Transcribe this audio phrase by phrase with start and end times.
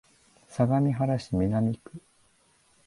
[0.47, 1.81] 相模原市南区